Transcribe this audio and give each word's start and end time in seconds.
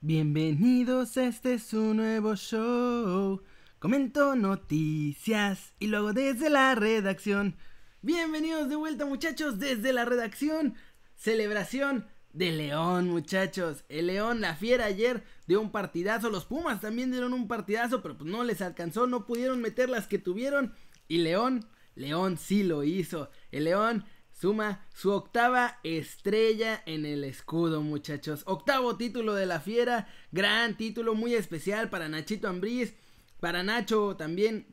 Bienvenidos 0.00 1.16
a 1.16 1.24
este 1.24 1.58
su 1.58 1.92
nuevo 1.92 2.36
show. 2.36 3.42
Comento 3.80 4.36
noticias 4.36 5.72
y 5.80 5.88
luego 5.88 6.12
desde 6.12 6.50
la 6.50 6.76
redacción. 6.76 7.56
Bienvenidos 8.00 8.68
de 8.68 8.76
vuelta 8.76 9.06
muchachos 9.06 9.58
desde 9.58 9.92
la 9.92 10.04
redacción. 10.04 10.76
Celebración 11.16 12.06
de 12.32 12.52
León 12.52 13.08
muchachos. 13.08 13.84
El 13.88 14.06
León, 14.06 14.40
la 14.40 14.54
fiera 14.54 14.84
ayer 14.84 15.24
dio 15.48 15.60
un 15.60 15.72
partidazo. 15.72 16.30
Los 16.30 16.44
Pumas 16.44 16.80
también 16.80 17.10
dieron 17.10 17.32
un 17.32 17.48
partidazo, 17.48 18.00
pero 18.00 18.16
pues 18.16 18.30
no 18.30 18.44
les 18.44 18.62
alcanzó. 18.62 19.08
No 19.08 19.26
pudieron 19.26 19.60
meter 19.60 19.88
las 19.88 20.06
que 20.06 20.20
tuvieron. 20.20 20.74
Y 21.08 21.18
León, 21.18 21.66
León 21.96 22.38
sí 22.38 22.62
lo 22.62 22.84
hizo. 22.84 23.30
El 23.50 23.64
León 23.64 24.04
suma 24.38 24.86
su 24.94 25.10
octava 25.10 25.78
estrella 25.82 26.82
en 26.86 27.04
el 27.04 27.24
escudo, 27.24 27.82
muchachos. 27.82 28.42
Octavo 28.46 28.96
título 28.96 29.34
de 29.34 29.46
la 29.46 29.58
Fiera, 29.58 30.06
gran 30.30 30.76
título 30.76 31.14
muy 31.14 31.34
especial 31.34 31.90
para 31.90 32.08
Nachito 32.08 32.48
Ambriz, 32.48 32.94
para 33.40 33.64
Nacho 33.64 34.16
también, 34.16 34.66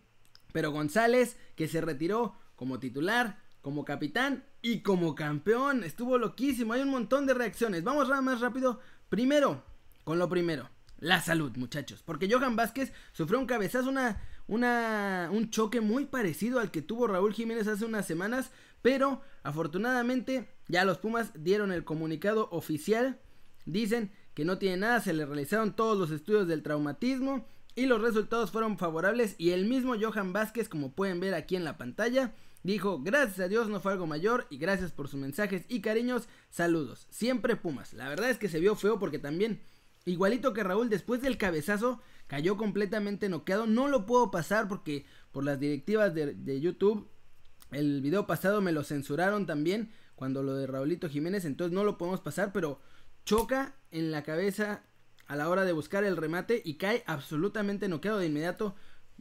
pero 0.51 0.71
González 0.71 1.37
que 1.55 1.67
se 1.67 1.81
retiró 1.81 2.35
como 2.55 2.79
titular, 2.79 3.39
como 3.61 3.85
capitán 3.85 4.45
y 4.61 4.81
como 4.81 5.15
campeón. 5.15 5.83
Estuvo 5.83 6.19
loquísimo, 6.19 6.73
hay 6.73 6.81
un 6.81 6.89
montón 6.89 7.25
de 7.25 7.33
reacciones. 7.33 7.83
Vamos 7.83 8.07
más 8.21 8.41
rápido. 8.41 8.79
Primero, 9.09 9.63
con 10.03 10.19
lo 10.19 10.29
primero, 10.29 10.69
la 10.99 11.21
salud, 11.21 11.51
muchachos, 11.57 12.03
porque 12.03 12.31
Johan 12.31 12.55
Vázquez 12.55 12.93
sufrió 13.13 13.39
un 13.39 13.47
cabezazo, 13.47 13.89
una 13.89 14.21
una, 14.47 15.29
un 15.31 15.49
choque 15.49 15.81
muy 15.81 16.05
parecido 16.05 16.59
al 16.59 16.71
que 16.71 16.81
tuvo 16.81 17.07
Raúl 17.07 17.33
Jiménez 17.33 17.67
hace 17.67 17.85
unas 17.85 18.05
semanas, 18.05 18.51
pero 18.85 19.19
afortunadamente 19.41 20.47
ya 20.67 20.85
los 20.85 20.99
Pumas 20.99 21.31
dieron 21.33 21.71
el 21.71 21.83
comunicado 21.83 22.49
oficial, 22.51 23.19
dicen 23.65 24.11
que 24.35 24.45
no 24.45 24.59
tiene 24.59 24.77
nada, 24.77 25.01
se 25.01 25.11
le 25.11 25.25
realizaron 25.25 25.75
todos 25.75 25.97
los 25.97 26.11
estudios 26.11 26.47
del 26.47 26.61
traumatismo 26.61 27.47
y 27.73 27.87
los 27.87 27.99
resultados 27.99 28.51
fueron 28.51 28.77
favorables 28.77 29.33
y 29.39 29.49
el 29.49 29.65
mismo 29.65 29.95
Johan 29.99 30.33
Vázquez, 30.33 30.69
como 30.69 30.91
pueden 30.91 31.19
ver 31.19 31.33
aquí 31.33 31.55
en 31.55 31.63
la 31.63 31.79
pantalla, 31.79 32.35
dijo 32.61 32.99
gracias 33.01 33.39
a 33.39 33.47
Dios 33.47 33.69
no 33.69 33.79
fue 33.79 33.93
algo 33.93 34.05
mayor 34.05 34.45
y 34.51 34.59
gracias 34.59 34.91
por 34.91 35.07
sus 35.07 35.19
mensajes 35.19 35.65
y 35.67 35.81
cariños, 35.81 36.29
saludos, 36.51 37.07
siempre 37.09 37.55
Pumas, 37.55 37.91
la 37.93 38.07
verdad 38.07 38.29
es 38.29 38.37
que 38.37 38.49
se 38.49 38.59
vio 38.59 38.75
feo 38.75 38.99
porque 38.99 39.17
también, 39.17 39.61
igualito 40.05 40.53
que 40.53 40.63
Raúl, 40.63 40.89
después 40.89 41.23
del 41.23 41.39
cabezazo, 41.39 42.01
cayó 42.27 42.57
completamente 42.57 43.29
noqueado. 43.29 43.67
No 43.67 43.87
lo 43.87 44.05
puedo 44.05 44.31
pasar 44.31 44.67
porque 44.67 45.05
por 45.31 45.43
las 45.43 45.59
directivas 45.59 46.13
de, 46.13 46.61
YouTube, 46.61 47.07
el 47.71 48.01
video 48.01 48.27
pasado 48.27 48.61
me 48.61 48.71
lo 48.71 48.83
censuraron 48.83 49.45
también 49.45 49.91
cuando 50.15 50.43
lo 50.43 50.55
de 50.55 50.67
Raulito 50.67 51.09
Jiménez, 51.09 51.45
entonces 51.45 51.73
no 51.73 51.83
lo 51.83 51.97
podemos 51.97 52.21
pasar, 52.21 52.51
pero 52.53 52.79
choca 53.25 53.75
en 53.91 54.11
la 54.11 54.23
cabeza 54.23 54.83
a 55.27 55.35
la 55.35 55.49
hora 55.49 55.65
de 55.65 55.73
buscar 55.73 56.03
el 56.03 56.17
remate 56.17 56.61
y 56.63 56.75
cae 56.75 57.03
absolutamente 57.07 57.87
noqueado 57.87 58.19
de 58.19 58.27
inmediato. 58.27 58.75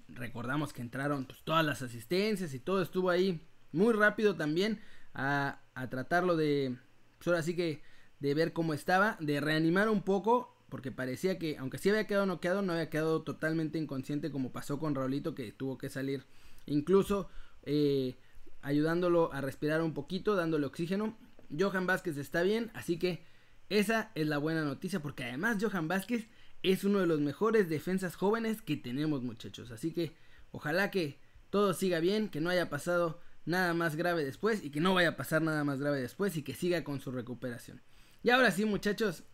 Recordamos 0.09 0.73
que 0.73 0.83
entraron 0.83 1.25
pues, 1.25 1.43
todas 1.43 1.65
las 1.65 1.83
asistencias 1.83 2.55
y 2.55 2.61
todo 2.61 2.83
estuvo 2.83 3.11
ahí 3.11 3.47
muy 3.73 3.93
rápido 3.93 4.37
también 4.37 4.81
a, 5.15 5.61
a 5.75 5.91
tratarlo 5.91 6.37
de, 6.37 6.77
pues 7.19 7.29
ahora 7.29 7.43
sí 7.43 7.57
que 7.57 7.83
de 8.21 8.35
ver 8.35 8.53
cómo 8.53 8.75
estaba, 8.75 9.17
de 9.21 9.41
reanimar 9.41 9.89
un 9.89 10.03
poco 10.03 10.55
porque 10.69 10.91
parecía 10.91 11.39
que, 11.39 11.57
aunque 11.59 11.79
sí 11.79 11.89
había 11.89 12.07
quedado 12.09 12.27
noqueado, 12.27 12.61
no 12.61 12.73
había 12.73 12.91
quedado 12.91 13.23
totalmente 13.23 13.79
inconsciente 13.79 14.33
como 14.33 14.51
pasó 14.51 14.81
con 14.81 14.97
Raulito, 14.97 15.35
que 15.35 15.53
tuvo 15.53 15.79
que 15.79 15.89
salir 15.89 16.27
incluso 16.67 17.29
eh, 17.63 18.17
ayudándolo 18.65 19.33
a 19.33 19.41
respirar 19.41 19.83
un 19.83 19.95
poquito, 19.95 20.35
dándole 20.35 20.67
oxígeno. 20.67 21.17
Johan 21.57 21.87
Vázquez 21.87 22.17
está 22.17 22.43
bien, 22.43 22.71
así 22.75 22.99
que 22.99 23.23
esa 23.69 24.11
es 24.15 24.27
la 24.27 24.39
buena 24.39 24.65
noticia, 24.65 25.01
porque 25.01 25.25
además 25.25 25.59
Johan 25.61 25.89
Vázquez 25.89 26.29
es 26.63 26.85
uno 26.85 26.99
de 27.01 27.07
los 27.07 27.21
mejores 27.21 27.69
defensas 27.69 28.17
jóvenes 28.17 28.63
que 28.63 28.77
tenemos 28.77 29.23
muchachos. 29.23 29.71
Así 29.71 29.93
que 29.93 30.17
ojalá 30.51 30.91
que 30.91 31.19
todo 31.51 31.75
siga 31.75 32.01
bien, 32.01 32.29
que 32.29 32.41
no 32.41 32.51
haya 32.51 32.71
pasado 32.71 33.21
nada 33.45 33.75
más 33.75 33.97
grave 33.97 34.25
después 34.25 34.65
y 34.65 34.71
que 34.71 34.81
no 34.81 34.95
vaya 34.95 35.11
a 35.11 35.17
pasar 35.17 35.43
nada 35.43 35.63
más 35.65 35.79
grave 35.79 36.01
después 36.01 36.37
y 36.37 36.43
que 36.43 36.55
siga 36.55 36.83
con 36.83 37.01
su 37.01 37.13
recuperación. 37.13 37.83
Y 38.23 38.31
ahora 38.31 38.51
sí 38.51 38.65
muchachos, 38.65 39.25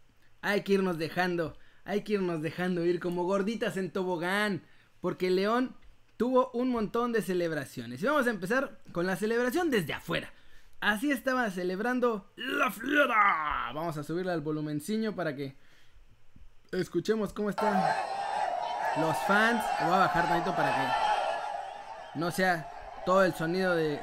hay 0.43 0.63
que 0.63 0.75
irnos 0.75 0.99
dejando, 0.99 1.57
hay 1.85 2.03
que 2.03 2.15
irnos 2.15 2.43
dejando 2.43 2.85
ir 2.85 2.99
como 2.99 3.25
gorditas 3.25 3.77
en 3.77 3.91
tobogán, 3.91 4.63
porque 5.01 5.31
León 5.31 5.77
tuvo 6.21 6.51
un 6.53 6.69
montón 6.69 7.13
de 7.13 7.23
celebraciones. 7.23 8.03
Y 8.03 8.05
vamos 8.05 8.27
a 8.27 8.31
empezar 8.31 8.79
con 8.93 9.07
la 9.07 9.17
celebración 9.17 9.71
desde 9.71 9.95
afuera. 9.95 10.31
Así 10.79 11.11
estaba 11.11 11.51
celebrando 11.51 12.31
la 12.37 12.71
fiera. 12.71 13.73
Vamos 13.73 13.97
a 13.97 14.03
subirle 14.03 14.31
al 14.31 14.43
volumencillo 14.43 15.17
para 15.17 15.35
que 15.35 15.57
escuchemos 16.73 17.33
cómo 17.33 17.49
están 17.49 17.73
los 18.99 19.17
fans. 19.27 19.65
Voy 19.81 19.95
a 19.95 19.99
bajar 19.99 20.29
tantito 20.29 20.55
para 20.55 20.69
que 20.75 22.19
no 22.19 22.31
sea 22.31 22.69
todo 23.07 23.25
el 23.25 23.33
sonido 23.33 23.75
de... 23.75 23.99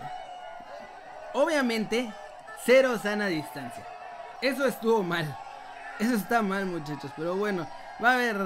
Obviamente, 1.35 2.11
cero 2.65 2.97
sana 2.97 3.27
distancia. 3.27 3.85
Eso 4.41 4.65
estuvo 4.65 5.03
mal. 5.03 5.37
Eso 5.99 6.15
está 6.15 6.41
mal, 6.41 6.65
muchachos. 6.65 7.11
Pero 7.15 7.35
bueno, 7.35 7.69
va 8.03 8.13
a 8.13 8.15
haber 8.15 8.37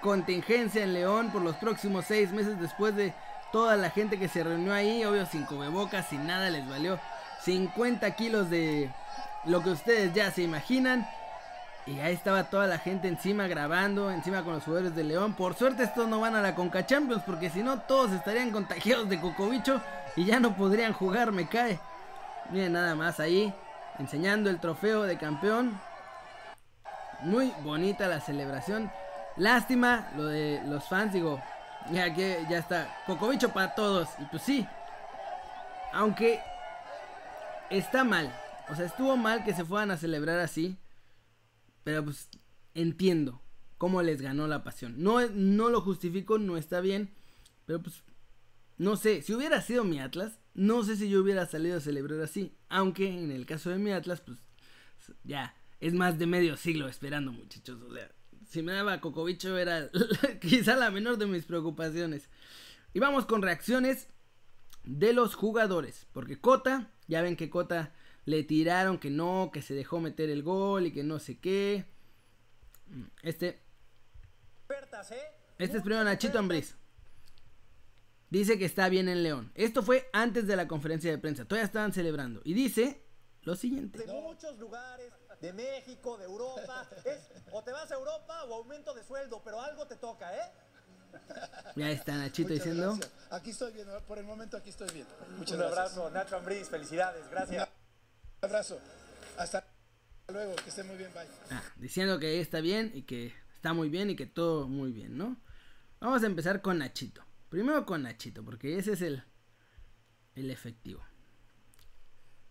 contingencia 0.00 0.82
en 0.82 0.92
León 0.92 1.30
por 1.30 1.42
los 1.42 1.56
próximos 1.56 2.04
seis 2.06 2.32
meses 2.32 2.60
después 2.60 2.94
de 2.96 3.12
toda 3.52 3.76
la 3.76 3.90
gente 3.90 4.18
que 4.18 4.28
se 4.28 4.44
reunió 4.44 4.72
ahí. 4.72 5.04
Obvio, 5.04 5.26
sin 5.26 5.44
cubrebocas, 5.44 6.08
sin 6.08 6.26
nada, 6.26 6.50
les 6.50 6.68
valió 6.68 6.98
50 7.42 8.10
kilos 8.12 8.50
de 8.50 8.90
lo 9.44 9.62
que 9.62 9.70
ustedes 9.70 10.12
ya 10.12 10.30
se 10.30 10.42
imaginan. 10.42 11.08
Y 11.86 11.98
ahí 12.00 12.14
estaba 12.14 12.44
toda 12.44 12.66
la 12.66 12.78
gente 12.78 13.08
encima 13.08 13.48
grabando, 13.48 14.10
encima 14.10 14.44
con 14.44 14.54
los 14.54 14.64
jugadores 14.64 14.94
de 14.94 15.02
León. 15.02 15.34
Por 15.34 15.54
suerte 15.54 15.84
estos 15.84 16.08
no 16.08 16.20
van 16.20 16.36
a 16.36 16.42
la 16.42 16.54
Conca 16.54 16.86
Champions 16.86 17.22
porque 17.24 17.50
si 17.50 17.62
no 17.62 17.80
todos 17.80 18.12
estarían 18.12 18.50
contagiados 18.50 19.08
de 19.08 19.20
cocobicho 19.20 19.80
y 20.14 20.26
ya 20.26 20.40
no 20.40 20.54
podrían 20.54 20.92
jugar, 20.92 21.32
me 21.32 21.48
cae. 21.48 21.80
Miren 22.50 22.74
nada 22.74 22.94
más 22.94 23.18
ahí, 23.18 23.52
enseñando 23.98 24.50
el 24.50 24.60
trofeo 24.60 25.04
de 25.04 25.16
campeón. 25.16 25.80
Muy 27.22 27.52
bonita 27.62 28.08
la 28.08 28.20
celebración. 28.20 28.90
Lástima 29.40 30.12
lo 30.18 30.26
de 30.26 30.60
los 30.66 30.86
fans, 30.86 31.14
digo, 31.14 31.42
ya 31.90 32.12
que 32.14 32.44
ya 32.50 32.58
está. 32.58 32.94
Cocobicho 33.06 33.48
para 33.54 33.74
todos. 33.74 34.06
Y 34.18 34.24
pues 34.26 34.42
sí. 34.42 34.66
Aunque 35.94 36.40
está 37.70 38.04
mal. 38.04 38.30
O 38.68 38.76
sea, 38.76 38.84
estuvo 38.84 39.16
mal 39.16 39.42
que 39.42 39.54
se 39.54 39.64
fueran 39.64 39.92
a 39.92 39.96
celebrar 39.96 40.40
así. 40.40 40.76
Pero 41.84 42.04
pues 42.04 42.28
entiendo 42.74 43.40
cómo 43.78 44.02
les 44.02 44.20
ganó 44.20 44.46
la 44.46 44.62
pasión. 44.62 45.02
No, 45.02 45.26
no 45.30 45.70
lo 45.70 45.80
justifico, 45.80 46.36
no 46.38 46.58
está 46.58 46.82
bien. 46.82 47.08
Pero 47.64 47.80
pues, 47.82 48.02
no 48.76 48.96
sé, 48.96 49.22
si 49.22 49.32
hubiera 49.32 49.62
sido 49.62 49.84
mi 49.84 50.00
Atlas, 50.00 50.38
no 50.52 50.84
sé 50.84 50.96
si 50.96 51.08
yo 51.08 51.22
hubiera 51.22 51.46
salido 51.46 51.78
a 51.78 51.80
celebrar 51.80 52.20
así. 52.20 52.54
Aunque 52.68 53.08
en 53.08 53.32
el 53.32 53.46
caso 53.46 53.70
de 53.70 53.78
mi 53.78 53.90
Atlas, 53.90 54.20
pues 54.20 54.36
ya, 55.24 55.54
es 55.80 55.94
más 55.94 56.18
de 56.18 56.26
medio 56.26 56.58
siglo 56.58 56.88
esperando, 56.88 57.32
muchachos. 57.32 57.80
O 57.80 57.94
sea, 57.94 58.10
si 58.50 58.62
me 58.62 58.72
daba 58.72 59.00
Cocobicho 59.00 59.56
era 59.56 59.90
quizá 60.40 60.74
la 60.74 60.90
menor 60.90 61.18
de 61.18 61.26
mis 61.26 61.44
preocupaciones. 61.44 62.28
Y 62.92 62.98
vamos 62.98 63.24
con 63.24 63.42
reacciones 63.42 64.08
de 64.84 65.12
los 65.12 65.36
jugadores. 65.36 66.08
Porque 66.12 66.40
Cota, 66.40 66.90
ya 67.06 67.22
ven 67.22 67.36
que 67.36 67.48
Cota 67.48 67.94
le 68.24 68.42
tiraron 68.42 68.98
que 68.98 69.08
no, 69.08 69.50
que 69.52 69.62
se 69.62 69.74
dejó 69.74 70.00
meter 70.00 70.30
el 70.30 70.42
gol 70.42 70.86
y 70.86 70.92
que 70.92 71.04
no 71.04 71.20
sé 71.20 71.38
qué. 71.38 71.86
Este. 73.22 73.62
Este 75.58 75.76
es 75.76 75.82
primero 75.82 76.02
Nachito 76.02 76.38
Ambriz. 76.38 76.76
Dice 78.30 78.58
que 78.58 78.64
está 78.64 78.88
bien 78.88 79.08
en 79.08 79.22
León. 79.22 79.52
Esto 79.54 79.82
fue 79.82 80.08
antes 80.12 80.48
de 80.48 80.56
la 80.56 80.66
conferencia 80.66 81.10
de 81.10 81.18
prensa. 81.18 81.44
Todavía 81.44 81.66
estaban 81.66 81.92
celebrando. 81.92 82.40
Y 82.44 82.54
dice 82.54 83.00
lo 83.42 83.54
siguiente. 83.54 83.98
De 84.00 84.12
muchos 84.12 84.58
lugares 84.58 85.12
de 85.40 85.52
México, 85.52 86.16
de 86.18 86.24
Europa. 86.24 86.88
Es 87.04 87.30
o 87.52 87.62
te 87.62 87.72
vas 87.72 87.90
a 87.90 87.94
Europa 87.94 88.44
o 88.44 88.54
aumento 88.54 88.94
de 88.94 89.04
sueldo, 89.04 89.42
pero 89.44 89.60
algo 89.60 89.86
te 89.86 89.96
toca, 89.96 90.34
¿eh? 90.36 90.50
Ya 91.76 91.90
está 91.90 92.16
Nachito 92.16 92.52
diciendo. 92.52 92.98
Aquí 93.30 93.50
estoy 93.50 93.72
bien, 93.72 93.88
por 94.06 94.18
el 94.18 94.24
momento 94.24 94.56
aquí 94.56 94.70
estoy 94.70 94.90
bien. 94.92 95.06
Muchas 95.36 95.56
Un 95.56 95.64
abrazo, 95.64 96.10
Nacho 96.10 96.36
Ambriz, 96.36 96.68
felicidades, 96.68 97.28
gracias. 97.30 97.68
Un 98.42 98.48
abrazo. 98.48 98.78
Hasta 99.36 99.64
luego, 100.28 100.54
que 100.56 100.68
esté 100.68 100.82
muy 100.84 100.96
bien, 100.96 101.12
bye. 101.12 101.26
Ah, 101.50 101.62
diciendo 101.76 102.18
que 102.18 102.40
está 102.40 102.60
bien 102.60 102.92
y 102.94 103.02
que 103.02 103.34
está 103.54 103.72
muy 103.72 103.88
bien 103.88 104.10
y 104.10 104.16
que 104.16 104.26
todo 104.26 104.68
muy 104.68 104.92
bien, 104.92 105.16
¿no? 105.18 105.36
Vamos 106.00 106.22
a 106.22 106.26
empezar 106.26 106.62
con 106.62 106.78
Nachito. 106.78 107.24
Primero 107.48 107.84
con 107.84 108.02
Nachito, 108.02 108.44
porque 108.44 108.78
ese 108.78 108.92
es 108.92 109.02
el, 109.02 109.24
el 110.34 110.50
efectivo. 110.50 111.02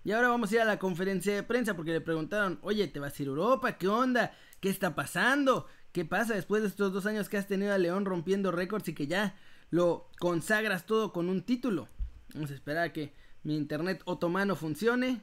Y 0.10 0.12
ahora 0.12 0.30
vamos 0.30 0.52
a 0.52 0.56
ir 0.56 0.62
a 0.62 0.66
la 0.66 0.80
conferencia 0.80 1.36
de 1.36 1.44
prensa 1.44 1.76
porque 1.76 1.92
le 1.92 2.02
preguntaron, 2.02 2.58
oye, 2.64 2.88
¿te 2.88 3.00
vas 3.00 3.14
a 3.14 3.22
ir 3.22 3.28
a 3.28 3.30
Europa? 3.30 3.78
¿Qué 3.78 3.88
onda? 3.88 4.34
¿Qué 4.60 4.68
está 4.68 4.96
pasando? 4.96 5.68
¿Qué 5.92 6.04
pasa 6.04 6.34
después 6.34 6.64
de 6.64 6.70
estos 6.70 6.92
dos 6.92 7.06
años 7.06 7.30
que 7.30 7.38
has 7.38 7.46
tenido 7.46 7.72
a 7.76 7.78
León 7.78 8.06
rompiendo 8.06 8.52
récords 8.52 8.88
y 8.88 8.96
que 8.96 9.06
ya 9.06 9.38
lo 9.70 10.10
consagras 10.20 10.88
todo 10.88 11.14
con 11.14 11.30
un 11.30 11.44
título? 11.44 11.90
Vamos 12.34 12.50
a 12.50 12.56
esperar 12.56 12.86
a 12.86 12.92
que 12.92 13.14
mi 13.44 13.56
internet 13.56 14.02
otomano 14.06 14.56
funcione. 14.56 15.22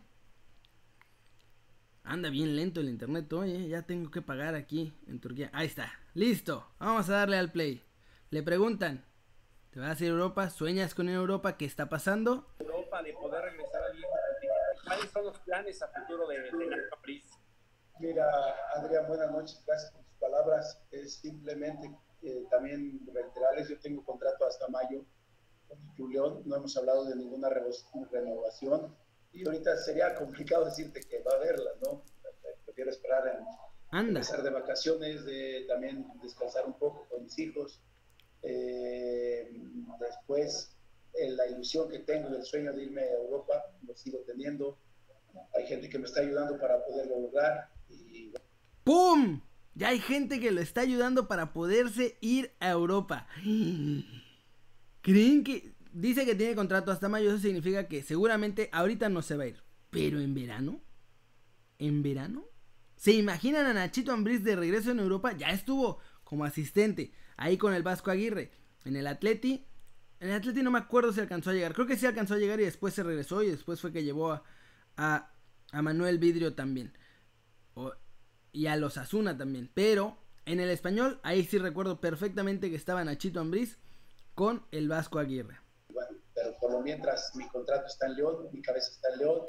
Anda 2.04 2.30
bien 2.30 2.54
lento 2.54 2.80
el 2.80 2.88
internet 2.88 3.32
hoy, 3.32 3.50
¿eh? 3.50 3.68
ya 3.68 3.82
tengo 3.82 4.12
que 4.12 4.22
pagar 4.22 4.54
aquí 4.54 4.92
en 5.08 5.18
Turquía. 5.18 5.50
Ahí 5.52 5.66
está, 5.66 5.90
listo. 6.14 6.64
Vamos 6.78 7.08
a 7.08 7.14
darle 7.14 7.38
al 7.38 7.50
play. 7.50 7.82
Le 8.30 8.44
preguntan, 8.44 9.04
¿te 9.70 9.80
vas 9.80 10.00
a 10.00 10.04
ir 10.04 10.10
a 10.10 10.14
Europa? 10.14 10.48
¿Sueñas 10.48 10.94
con 10.94 11.08
Europa? 11.08 11.56
¿Qué 11.56 11.64
está 11.64 11.88
pasando? 11.88 12.54
Europa, 12.60 13.02
de 13.02 13.12
poder 13.14 13.46
¿Cuáles 14.86 15.10
son 15.10 15.24
los 15.24 15.38
planes 15.40 15.82
a 15.82 15.88
futuro 15.88 16.28
de, 16.28 16.38
de 16.38 16.66
Nacho 16.66 16.96
Mira, 17.98 18.24
Adrián, 18.74 19.08
buenas 19.08 19.30
noches, 19.32 19.62
gracias 19.66 19.90
por 19.90 20.02
tus 20.04 20.14
palabras. 20.18 20.80
Es 20.90 21.14
simplemente 21.14 21.90
eh, 22.22 22.44
también 22.50 23.00
reiterarles, 23.12 23.68
yo 23.68 23.78
tengo 23.80 24.04
contrato 24.04 24.46
hasta 24.46 24.68
mayo 24.68 25.04
con 25.66 25.78
Julián, 25.96 26.42
no 26.44 26.56
hemos 26.56 26.76
hablado 26.76 27.04
de 27.06 27.16
ninguna 27.16 27.48
renovación 27.48 28.94
y 29.32 29.44
ahorita 29.46 29.76
sería 29.78 30.14
complicado 30.14 30.66
decirte 30.66 31.00
que 31.00 31.22
va 31.22 31.32
a 31.32 31.36
haberla, 31.36 31.70
¿no? 31.84 32.02
Prefiero 32.64 32.90
esperar 32.90 33.26
en 33.26 33.46
Anda. 33.90 34.20
empezar 34.20 34.42
de 34.42 34.50
vacaciones, 34.50 35.24
de 35.24 35.64
también 35.66 36.06
descansar 36.22 36.64
un 36.66 36.74
poco 36.74 37.06
con 37.10 37.24
mis 37.24 37.36
hijos. 37.38 37.80
Eh, 38.42 39.50
después, 39.98 40.75
eh, 41.18 41.30
la 41.30 41.46
ilusión 41.48 41.88
que 41.88 42.00
tengo 42.00 42.28
del 42.30 42.44
sueño 42.44 42.72
de 42.72 42.84
irme 42.84 43.02
a 43.02 43.14
Europa, 43.14 43.54
lo 43.86 43.94
sigo 43.94 44.18
teniendo. 44.26 44.78
Hay 45.54 45.66
gente 45.66 45.88
que 45.88 45.98
me 45.98 46.06
está 46.06 46.20
ayudando 46.20 46.58
para 46.58 46.84
poderlo 46.84 47.20
lograr. 47.20 47.70
Y... 47.88 48.32
¡Pum! 48.84 49.40
Ya 49.74 49.88
hay 49.88 49.98
gente 49.98 50.40
que 50.40 50.50
lo 50.50 50.60
está 50.60 50.80
ayudando 50.80 51.28
para 51.28 51.52
poderse 51.52 52.16
ir 52.20 52.52
a 52.60 52.70
Europa. 52.70 53.26
¿Creen 55.02 55.44
que 55.44 55.76
dice 55.96 56.26
que 56.26 56.34
tiene 56.34 56.54
contrato 56.54 56.92
hasta 56.92 57.08
mayo, 57.08 57.30
eso 57.30 57.38
significa 57.38 57.88
que 57.88 58.02
seguramente 58.02 58.68
ahorita 58.72 59.08
no 59.08 59.22
se 59.22 59.36
va 59.36 59.44
a 59.44 59.48
ir. 59.48 59.62
Pero 59.90 60.20
en 60.20 60.34
verano, 60.34 60.80
en 61.78 62.02
verano, 62.02 62.44
¿se 62.96 63.12
imaginan 63.12 63.66
a 63.66 63.72
Nachito 63.72 64.12
Ambriz 64.12 64.44
de 64.44 64.56
regreso 64.56 64.90
en 64.90 65.00
Europa? 65.00 65.32
Ya 65.36 65.50
estuvo 65.50 65.98
como 66.22 66.44
asistente 66.44 67.12
ahí 67.36 67.56
con 67.56 67.72
el 67.72 67.82
Vasco 67.82 68.10
Aguirre. 68.10 68.50
En 68.84 68.94
el 68.94 69.06
Atleti, 69.06 69.66
el 70.20 70.32
Atleti 70.32 70.62
no 70.62 70.70
me 70.70 70.78
acuerdo 70.78 71.12
si 71.12 71.20
alcanzó 71.20 71.50
a 71.50 71.52
llegar. 71.54 71.74
Creo 71.74 71.86
que 71.86 71.96
sí 71.96 72.06
alcanzó 72.06 72.34
a 72.34 72.38
llegar 72.38 72.60
y 72.60 72.64
después 72.64 72.94
se 72.94 73.02
regresó 73.02 73.42
y 73.42 73.50
después 73.50 73.80
fue 73.80 73.92
que 73.92 74.04
llevó 74.04 74.32
a, 74.32 74.42
a, 74.96 75.82
Manuel 75.82 76.18
Vidrio 76.18 76.54
también. 76.54 76.96
y 78.52 78.66
a 78.66 78.76
los 78.76 78.96
Asuna 78.96 79.36
también. 79.36 79.70
Pero 79.74 80.16
en 80.44 80.60
el 80.60 80.70
español, 80.70 81.20
ahí 81.22 81.44
sí 81.44 81.58
recuerdo 81.58 82.00
perfectamente 82.00 82.70
que 82.70 82.76
estaba 82.76 83.04
Nachito 83.04 83.40
Ambriz 83.40 83.78
con 84.34 84.66
el 84.70 84.88
Vasco 84.88 85.18
Aguirre 85.18 85.66
pero 86.36 86.54
por 86.58 86.70
lo 86.70 86.80
mientras 86.82 87.34
mi 87.34 87.48
contrato 87.48 87.86
está 87.86 88.06
en 88.06 88.16
León, 88.16 88.48
mi 88.52 88.60
cabeza 88.60 88.90
está 88.90 89.08
en 89.14 89.18
León. 89.18 89.40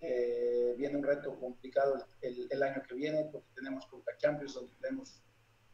Eh, 0.00 0.74
viene 0.76 0.96
un 0.96 1.04
reto 1.04 1.38
complicado 1.38 2.04
el, 2.20 2.62
año 2.62 2.82
que 2.86 2.94
viene 2.94 3.28
porque 3.32 3.48
tenemos 3.54 3.86
Copa 3.86 4.12
Champions 4.18 4.52
donde 4.54 4.74
tenemos, 4.80 5.22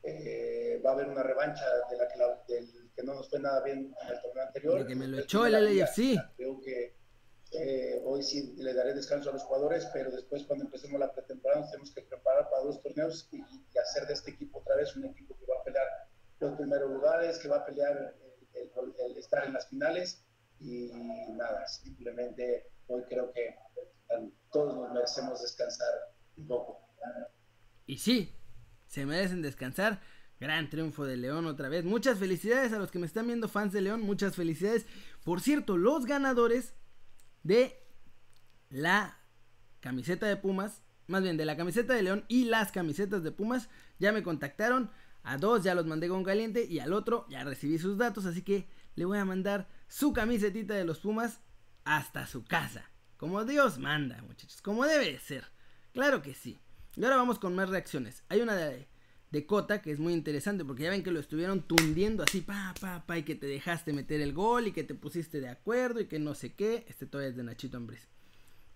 eh, 0.04 0.80
va 0.84 0.90
a 0.90 0.92
haber 0.92 1.08
una 1.08 1.22
revancha 1.22 1.64
de 1.90 1.96
la, 1.96 2.44
del, 2.46 2.79
que 3.00 3.06
no 3.06 3.14
nos 3.14 3.28
fue 3.28 3.40
nada 3.40 3.62
bien 3.62 3.94
en 4.02 4.08
el 4.08 4.20
torneo 4.20 4.46
anterior. 4.46 4.78
De 4.80 4.86
que 4.86 4.94
me 4.94 5.06
lo 5.06 5.18
echó 5.18 5.46
el 5.46 5.52
LAFC. 5.52 6.18
Creo 6.36 6.60
que 6.60 6.96
eh, 7.52 8.00
hoy 8.04 8.22
sí 8.22 8.54
le 8.58 8.74
daré 8.74 8.94
descanso 8.94 9.30
a 9.30 9.32
los 9.32 9.42
jugadores, 9.42 9.88
pero 9.92 10.10
después 10.10 10.44
cuando 10.44 10.66
empecemos 10.66 11.00
la 11.00 11.12
pretemporada 11.12 11.62
nos 11.62 11.70
tenemos 11.70 11.90
que 11.92 12.02
preparar 12.02 12.48
para 12.50 12.62
dos 12.62 12.80
torneos 12.82 13.28
y, 13.32 13.38
y, 13.38 13.78
hacer 13.78 14.06
de 14.06 14.14
este 14.14 14.32
equipo 14.32 14.58
otra 14.58 14.76
vez 14.76 14.94
un 14.96 15.06
equipo 15.06 15.36
que 15.36 15.46
va 15.46 15.60
a 15.60 15.64
pelear 15.64 15.86
los 16.38 16.56
primeros 16.56 16.90
lugares, 16.90 17.38
que 17.38 17.48
va 17.48 17.56
a 17.56 17.66
pelear 17.66 18.14
el, 18.54 18.60
el, 18.60 18.94
el 19.10 19.16
estar 19.18 19.44
en 19.44 19.52
las 19.52 19.68
finales 19.68 20.24
y 20.60 20.92
nada, 21.32 21.66
simplemente 21.66 22.70
hoy 22.86 23.02
creo 23.08 23.32
que 23.32 23.56
todos 24.52 24.74
nos 24.74 24.92
merecemos 24.92 25.40
descansar 25.40 26.12
un 26.36 26.46
poco. 26.46 26.80
Y 27.86 27.98
sí, 27.98 28.34
se 28.86 29.06
merecen 29.06 29.42
descansar. 29.42 30.00
Gran 30.40 30.70
triunfo 30.70 31.04
de 31.04 31.18
León 31.18 31.44
otra 31.44 31.68
vez. 31.68 31.84
Muchas 31.84 32.18
felicidades 32.18 32.72
a 32.72 32.78
los 32.78 32.90
que 32.90 32.98
me 32.98 33.04
están 33.06 33.26
viendo 33.26 33.46
fans 33.46 33.74
de 33.74 33.82
León. 33.82 34.00
Muchas 34.00 34.34
felicidades. 34.34 34.86
Por 35.22 35.42
cierto, 35.42 35.76
los 35.76 36.06
ganadores 36.06 36.74
de 37.42 37.86
la 38.70 39.18
camiseta 39.80 40.26
de 40.26 40.38
Pumas, 40.38 40.82
más 41.06 41.22
bien 41.22 41.36
de 41.36 41.44
la 41.44 41.58
camiseta 41.58 41.92
de 41.92 42.02
León 42.02 42.24
y 42.26 42.46
las 42.46 42.72
camisetas 42.72 43.22
de 43.22 43.32
Pumas, 43.32 43.68
ya 43.98 44.12
me 44.12 44.22
contactaron. 44.22 44.90
A 45.22 45.36
dos 45.36 45.62
ya 45.62 45.74
los 45.74 45.84
mandé 45.84 46.08
con 46.08 46.24
caliente 46.24 46.64
y 46.64 46.78
al 46.78 46.94
otro 46.94 47.26
ya 47.28 47.44
recibí 47.44 47.78
sus 47.78 47.98
datos. 47.98 48.24
Así 48.24 48.40
que 48.40 48.66
le 48.94 49.04
voy 49.04 49.18
a 49.18 49.26
mandar 49.26 49.68
su 49.88 50.14
camisetita 50.14 50.72
de 50.72 50.84
los 50.84 51.00
Pumas 51.00 51.40
hasta 51.84 52.26
su 52.26 52.44
casa. 52.44 52.90
Como 53.18 53.44
Dios 53.44 53.78
manda, 53.78 54.22
muchachos. 54.22 54.62
Como 54.62 54.86
debe 54.86 55.18
ser. 55.18 55.44
Claro 55.92 56.22
que 56.22 56.32
sí. 56.32 56.58
Y 56.96 57.04
ahora 57.04 57.16
vamos 57.16 57.38
con 57.38 57.54
más 57.54 57.68
reacciones. 57.68 58.24
Hay 58.30 58.40
una 58.40 58.54
de, 58.56 58.88
de 59.30 59.46
Cota 59.46 59.80
que 59.80 59.92
es 59.92 59.98
muy 59.98 60.12
interesante 60.12 60.64
porque 60.64 60.84
ya 60.84 60.90
ven 60.90 61.02
que 61.02 61.12
lo 61.12 61.20
estuvieron 61.20 61.62
tundiendo 61.62 62.24
así, 62.24 62.40
pa, 62.40 62.74
pa, 62.80 63.04
pa, 63.06 63.18
y 63.18 63.22
que 63.22 63.34
te 63.34 63.46
dejaste 63.46 63.92
meter 63.92 64.20
el 64.20 64.32
gol 64.32 64.66
y 64.66 64.72
que 64.72 64.84
te 64.84 64.94
pusiste 64.94 65.40
de 65.40 65.48
acuerdo 65.48 66.00
y 66.00 66.06
que 66.06 66.18
no 66.18 66.34
sé 66.34 66.54
qué. 66.54 66.84
Este 66.88 67.06
todavía 67.06 67.30
es 67.30 67.36
de 67.36 67.44
Nachito 67.44 67.76
Ambriz. 67.76 68.08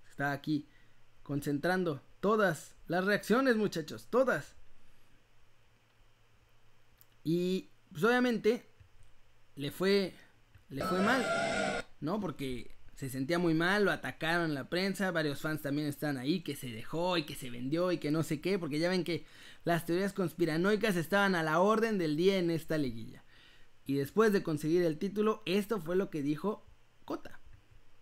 Está 0.09 0.33
aquí 0.33 0.69
concentrando 1.23 2.03
todas 2.21 2.77
las 2.87 3.05
reacciones, 3.05 3.57
muchachos, 3.57 4.07
todas. 4.11 4.55
Y 7.25 7.71
pues 7.91 8.05
obviamente 8.05 8.71
le 9.57 9.71
fue 9.71 10.15
le 10.69 10.85
fue 10.85 11.01
mal, 11.01 11.25
¿no? 12.01 12.21
Porque 12.21 12.71
se 12.97 13.09
sentía 13.09 13.39
muy 13.39 13.55
mal, 13.55 13.85
lo 13.85 13.91
atacaron 13.91 14.47
en 14.47 14.55
la 14.55 14.69
prensa, 14.69 15.11
varios 15.11 15.41
fans 15.41 15.63
también 15.63 15.89
están 15.89 16.17
ahí, 16.17 16.41
que 16.41 16.55
se 16.55 16.69
dejó 16.69 17.17
y 17.17 17.25
que 17.25 17.35
se 17.35 17.51
vendió 17.51 17.91
y 17.93 17.99
que 17.99 18.11
no 18.11 18.23
sé 18.23 18.41
qué, 18.41 18.59
porque 18.59 18.79
ya 18.79 18.89
ven 18.89 19.05
que 19.05 19.27
las 19.65 19.85
teorías 19.85 20.13
conspiranoicas 20.13 20.97
estaban 20.97 21.35
a 21.35 21.43
la 21.43 21.61
orden 21.61 21.99
del 21.99 22.17
día 22.17 22.39
en 22.39 22.51
esta 22.51 22.79
liguilla. 22.79 23.25
Y 23.85 23.95
después 23.95 24.33
de 24.33 24.43
conseguir 24.43 24.83
el 24.83 24.99
título, 24.99 25.43
esto 25.45 25.81
fue 25.81 25.97
lo 25.97 26.09
que 26.09 26.23
dijo 26.23 26.65
Cota. 27.05 27.41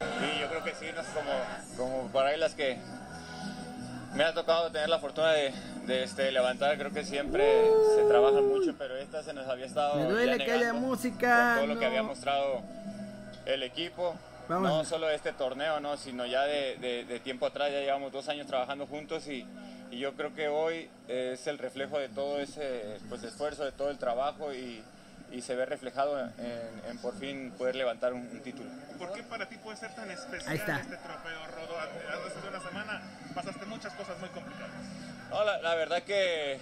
Sí, 0.00 0.40
yo 0.40 0.48
creo 0.48 0.64
que 0.64 0.74
sí, 0.74 0.86
no 0.94 1.02
sé, 1.02 1.10
como, 1.14 1.76
como 1.76 2.12
para 2.12 2.30
ahí 2.30 2.38
las 2.38 2.54
que 2.54 2.78
me 4.14 4.24
ha 4.24 4.34
tocado 4.34 4.70
tener 4.70 4.88
la 4.88 4.98
fortuna 4.98 5.32
de, 5.32 5.52
de 5.86 6.02
este, 6.04 6.30
levantar, 6.32 6.76
creo 6.76 6.92
que 6.92 7.04
siempre 7.04 7.44
se 7.96 8.04
trabaja 8.04 8.40
mucho, 8.42 8.74
pero 8.76 8.96
esta 8.96 9.22
se 9.22 9.32
nos 9.32 9.46
había 9.46 9.66
estado. 9.66 9.96
Me 9.96 10.10
duele 10.10 10.44
que 10.44 10.52
haya 10.52 10.72
música. 10.72 11.54
todo 11.56 11.66
no. 11.66 11.74
lo 11.74 11.80
que 11.80 11.86
había 11.86 12.02
mostrado 12.02 12.62
el 13.46 13.62
equipo. 13.62 14.14
Vamos. 14.52 14.70
No 14.70 14.84
solo 14.84 15.10
este 15.10 15.32
torneo, 15.32 15.81
no, 15.81 15.96
sino 15.96 16.26
ya 16.26 16.43
de, 16.43 16.76
de, 16.76 17.04
de, 17.04 17.20
tiempo 17.20 17.46
atrás, 17.46 17.70
ya 17.72 17.81
llevamos 17.81 18.12
dos 18.12 18.28
años 18.28 18.46
trabajando 18.46 18.87
juntos 18.87 19.26
y, 19.28 19.46
y, 19.90 19.99
yo 19.99 20.14
creo 20.14 20.34
que 20.34 20.49
hoy 20.49 20.90
es 21.08 21.46
el 21.46 21.58
reflejo 21.58 21.99
de 21.99 22.08
todo 22.08 22.38
ese 22.38 22.99
pues, 23.08 23.22
esfuerzo, 23.22 23.64
de 23.64 23.72
todo 23.72 23.90
el 23.90 23.99
trabajo 23.99 24.52
y, 24.52 24.82
y 25.31 25.41
se 25.41 25.55
ve 25.55 25.65
reflejado 25.65 26.20
en, 26.20 26.32
en, 26.88 26.98
por 26.98 27.19
fin 27.19 27.53
poder 27.56 27.74
levantar 27.76 28.12
un, 28.12 28.20
un, 28.20 28.41
título. 28.41 28.69
¿Por 28.98 29.12
qué 29.12 29.22
para 29.22 29.48
ti 29.48 29.56
puede 29.56 29.79
ser 29.79 29.94
tan 29.94 30.10
especial 30.10 30.50
Ahí 30.50 30.58
está. 30.58 30.81
este 30.81 30.96
trofeo, 30.96 31.46
Rodo? 31.55 31.79
Hace 31.79 32.48
una 32.48 32.60
semana 32.60 33.03
pasaste 33.34 33.65
muchas 33.67 33.94
cosas 33.94 34.19
muy 34.20 34.29
complicadas. 34.29 34.70
No, 35.31 35.44
la, 35.44 35.62
la 35.62 35.74
verdad 35.74 36.03
que 36.03 36.60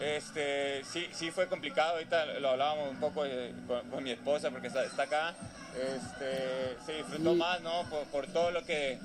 este, 0.00 0.84
sí, 0.84 1.08
sí 1.12 1.30
fue 1.30 1.48
complicado, 1.48 1.94
ahorita 1.94 2.26
lo 2.40 2.50
hablábamos 2.50 2.90
un 2.90 3.00
poco 3.00 3.24
eh, 3.26 3.52
con, 3.66 3.88
con, 3.90 4.04
mi 4.04 4.10
esposa 4.10 4.50
porque 4.50 4.68
está, 4.68 4.84
está 4.84 5.04
acá, 5.04 5.34
este, 5.74 6.76
se 6.86 6.92
disfrutó 6.98 7.34
más, 7.34 7.60
¿no? 7.62 7.88
Por, 7.90 8.04
por, 8.06 8.26
todo 8.28 8.50
lo 8.50 8.64
que, 8.64 8.98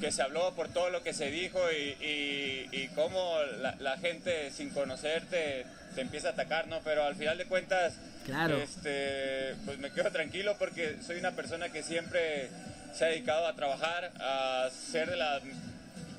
que 0.00 0.10
se 0.10 0.22
habló, 0.22 0.52
por 0.54 0.68
todo 0.68 0.90
lo 0.90 1.02
que 1.02 1.12
se 1.12 1.30
dijo 1.30 1.60
y, 1.70 1.96
y, 2.04 2.68
y 2.72 2.88
cómo 2.94 3.36
la, 3.60 3.76
la, 3.78 3.98
gente 3.98 4.50
sin 4.50 4.70
conocerte 4.70 5.64
te 5.94 6.00
empieza 6.00 6.28
a 6.28 6.32
atacar, 6.32 6.66
¿no? 6.68 6.80
Pero 6.82 7.04
al 7.04 7.14
final 7.14 7.38
de 7.38 7.46
cuentas, 7.46 7.94
claro. 8.24 8.56
este, 8.56 9.54
pues 9.64 9.78
me 9.78 9.90
quedo 9.92 10.10
tranquilo 10.10 10.56
porque 10.58 10.96
soy 11.06 11.18
una 11.18 11.32
persona 11.32 11.68
que 11.68 11.82
siempre 11.82 12.50
se 12.92 13.04
ha 13.04 13.08
dedicado 13.08 13.46
a 13.46 13.54
trabajar, 13.54 14.10
a 14.20 14.68
ser 14.70 15.10
de 15.10 15.16
las 15.16 15.42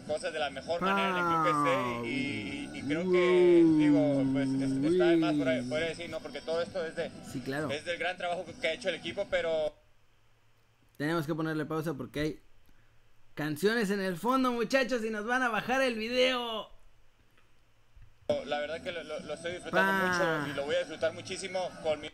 cosas 0.04 0.34
de 0.34 0.40
la 0.40 0.50
mejor 0.50 0.82
manera 0.82 1.10
en 1.10 1.18
el 1.18 1.24
club 1.24 1.44
que 1.44 1.50
esté 1.50 2.08
y, 2.08 2.70
y, 2.74 2.80
y 2.80 2.82
creo 2.84 3.12
que 3.12 3.64
digo 3.78 4.24
pues 4.34 4.50
es, 4.50 4.92
está 4.94 5.06
de 5.08 5.18
más 5.18 5.36
por, 5.36 5.70
por, 5.70 5.80
decir 5.80 6.10
no 6.10 6.20
porque 6.20 6.42
todo 6.42 6.62
esto 6.62 6.86
es 6.86 6.96
de 6.96 7.12
sí, 7.32 7.42
claro. 7.42 7.70
es 7.72 7.86
del 7.86 7.98
gran 7.98 8.18
trabajo 8.18 8.46
que 8.60 8.68
ha 8.68 8.74
hecho 8.74 8.90
el 8.90 8.96
equipo 8.96 9.28
pero 9.30 9.74
tenemos 10.98 11.26
que 11.26 11.36
ponerle 11.36 11.66
pausa 11.66 11.94
porque 11.94 12.20
hay 12.20 12.44
canciones 13.34 13.90
en 13.90 14.00
el 14.00 14.18
fondo 14.18 14.52
muchachos 14.52 15.04
y 15.04 15.10
nos 15.10 15.26
van 15.26 15.44
a 15.44 15.50
bajar 15.50 15.82
el 15.82 15.96
video 15.96 16.70
la 18.46 18.60
verdad 18.60 18.82
que 18.82 18.92
lo, 18.92 19.04
lo 19.04 19.34
estoy 19.34 19.54
disfrutando 19.54 19.92
pa. 19.92 20.40
mucho 20.40 20.52
y 20.52 20.56
lo 20.56 20.66
voy 20.66 20.76
a 20.76 20.80
disfrutar 20.80 21.14
muchísimo 21.14 21.70
con 21.84 22.00
mi, 22.00 22.10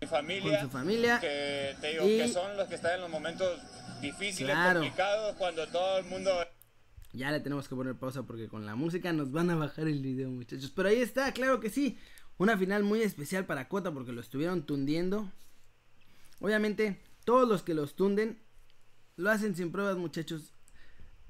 mi 0.00 0.06
familia 0.06 0.60
con 0.60 0.70
su 0.70 0.70
familia 0.70 1.20
que 1.20 1.76
te 1.80 1.88
digo 1.92 2.06
y... 2.06 2.18
que 2.18 2.28
son 2.28 2.56
los 2.56 2.68
que 2.68 2.74
están 2.74 2.94
en 2.94 3.00
los 3.02 3.10
momentos 3.10 3.60
difíciles 4.00 4.54
claro. 4.54 4.80
complicados 4.80 5.36
cuando 5.36 5.66
todo 5.68 5.98
el 5.98 6.04
mundo 6.04 6.32
ya 7.16 7.30
le 7.30 7.40
tenemos 7.40 7.68
que 7.68 7.74
poner 7.74 7.96
pausa 7.96 8.24
porque 8.24 8.48
con 8.48 8.66
la 8.66 8.76
música 8.76 9.12
nos 9.12 9.32
van 9.32 9.50
a 9.50 9.56
bajar 9.56 9.88
el 9.88 10.02
video, 10.02 10.30
muchachos. 10.30 10.70
Pero 10.74 10.88
ahí 10.88 11.00
está, 11.00 11.32
claro 11.32 11.60
que 11.60 11.70
sí. 11.70 11.98
Una 12.38 12.58
final 12.58 12.84
muy 12.84 13.00
especial 13.00 13.46
para 13.46 13.68
Cota 13.68 13.92
porque 13.92 14.12
lo 14.12 14.20
estuvieron 14.20 14.64
tundiendo. 14.64 15.30
Obviamente, 16.40 17.00
todos 17.24 17.48
los 17.48 17.62
que 17.62 17.74
los 17.74 17.96
tunden 17.96 18.38
lo 19.16 19.30
hacen 19.30 19.56
sin 19.56 19.72
pruebas, 19.72 19.96
muchachos. 19.96 20.52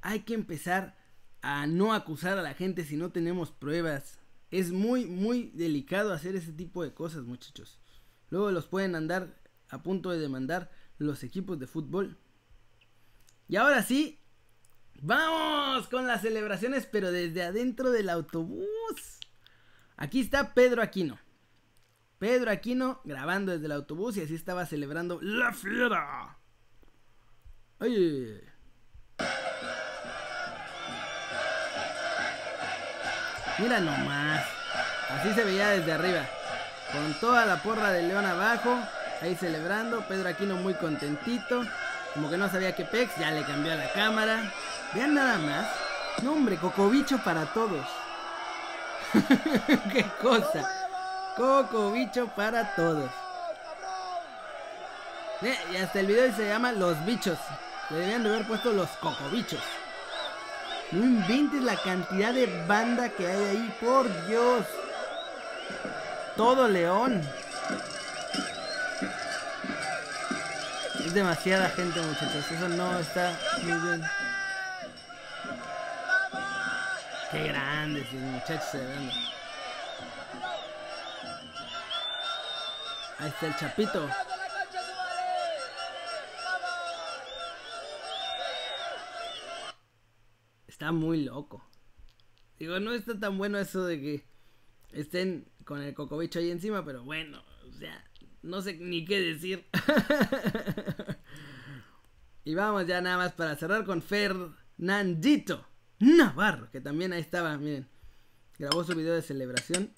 Hay 0.03 0.21
que 0.21 0.35
empezar 0.35 0.97
a 1.43 1.67
no 1.69 1.95
acusar 1.95 2.39
a 2.39 2.43
la 2.43 2.55
gente 2.55 2.85
si 2.85 2.97
no 2.97 3.11
tenemos 3.11 3.53
pruebas. 3.53 4.19
Es 4.51 4.73
muy, 4.73 5.07
muy 5.07 5.53
delicado 5.55 6.13
hacer 6.13 6.35
ese 6.35 6.53
tipo 6.53 6.83
de 6.83 6.93
cosas, 6.93 7.25
muchachos. 7.25 7.79
Luego 8.31 8.51
los 8.51 8.67
pueden 8.67 8.97
andar 8.97 9.41
a 9.69 9.83
punto 9.83 10.11
de 10.11 10.19
demandar 10.19 10.71
los 10.99 11.23
equipos 11.23 11.59
de 11.61 11.69
fútbol. 11.69 12.17
Y 13.49 13.57
ahora 13.57 13.83
sí, 13.85 14.19
vamos 15.03 15.89
con 15.89 16.07
las 16.07 16.23
celebraciones, 16.23 16.87
pero 16.87 17.11
desde 17.13 17.43
adentro 17.43 17.91
del 17.91 18.11
autobús. 18.11 18.67
Aquí 19.97 20.21
está 20.21 20.55
Pedro 20.55 20.83
Aquino. 20.83 21.19
Pedro 22.19 22.51
Aquino 22.51 23.01
grabando 23.05 23.53
desde 23.53 23.67
el 23.67 23.73
autobús 23.73 24.17
y 24.17 24.23
así 24.23 24.35
estaba 24.35 24.67
celebrando 24.67 25.19
la 25.21 25.53
fiera. 25.53 26.39
Oye. 27.79 28.43
Mira 33.59 33.81
nomás. 33.81 34.45
Así 35.11 35.33
se 35.33 35.45
veía 35.45 35.69
desde 35.69 35.93
arriba. 35.93 36.27
Con 36.93 37.15
toda 37.21 37.47
la 37.47 37.63
porra 37.63 37.91
de 37.91 38.03
León 38.03 38.25
abajo. 38.25 38.79
Ahí 39.23 39.35
celebrando. 39.35 40.07
Pedro 40.09 40.29
Aquino 40.29 40.57
muy 40.57 40.75
contentito. 40.75 41.63
Como 42.17 42.31
que 42.31 42.39
no 42.39 42.51
sabía 42.51 42.75
que 42.75 42.85
Pex. 42.85 43.15
Ya 43.19 43.31
le 43.31 43.45
cambió 43.45 43.73
a 43.73 43.77
la 43.77 43.93
cámara. 43.93 44.51
Vean 44.95 45.15
nada 45.15 45.39
más. 45.39 45.67
No 46.23 46.33
hombre, 46.33 46.57
cocobicho 46.57 47.19
para 47.19 47.45
todos. 47.45 47.87
Qué 49.93 50.05
cosa. 50.21 50.69
Cocobicho 51.37 52.27
para 52.29 52.75
todos. 52.75 53.11
Y 55.71 55.77
hasta 55.77 56.01
el 56.01 56.07
video 56.07 56.35
se 56.35 56.49
llama 56.49 56.73
Los 56.73 57.05
Bichos. 57.05 57.39
Le 57.91 57.99
debían 57.99 58.23
de 58.23 58.31
haber 58.31 58.47
puesto 58.47 58.73
los 58.73 58.89
cocobichos. 58.93 59.61
No 60.93 61.05
inventes 61.05 61.61
la 61.63 61.77
cantidad 61.77 62.33
de 62.33 62.47
banda 62.67 63.11
que 63.11 63.27
hay 63.27 63.45
ahí, 63.45 63.77
por 63.79 64.09
Dios. 64.27 64.65
Todo 66.35 66.67
León. 66.67 67.23
Demasiada 71.17 71.71
gente, 71.71 71.99
muchachos. 71.99 72.53
Eso 72.53 72.69
no 72.69 72.99
está 72.99 73.39
muy 73.63 73.81
bien. 73.89 74.03
Qué 77.33 77.49
grandes 77.49 78.13
los 78.13 78.23
muchachos 78.23 78.71
se 78.71 78.79
ven. 78.79 79.11
Ahí 83.19 83.29
está 83.29 83.47
el 83.47 83.57
chapito. 83.57 84.11
Está 90.69 90.93
muy 90.93 91.25
loco. 91.25 91.67
Digo, 92.59 92.79
no 92.79 92.93
está 92.93 93.19
tan 93.19 93.39
bueno 93.39 93.59
eso 93.59 93.87
de 93.87 94.01
que 94.01 94.27
estén 94.93 95.51
con 95.65 95.81
el 95.81 95.95
cocobicho 95.95 96.41
ahí 96.41 96.51
encima, 96.51 96.85
pero 96.85 97.03
bueno, 97.05 97.43
o 97.67 97.73
sea, 97.73 98.05
no 98.47 98.63
sé 98.63 98.75
ni 98.79 99.05
qué 99.05 99.21
decir. 99.21 99.67
y 102.45 102.55
vamos 102.55 102.87
ya 102.87 103.01
nada 103.01 103.17
más 103.19 103.33
para 103.33 103.57
cerrar 103.57 103.85
con 103.85 104.03
Fernandito 104.03 105.67
Navarro, 105.99 106.71
que 106.71 106.81
también 106.81 107.13
ahí 107.13 107.21
estaba, 107.21 107.57
miren. 107.59 107.89
Grabó 108.59 108.85
su 108.85 108.95
video 108.95 109.15
de 109.15 109.23
celebración. 109.23 109.93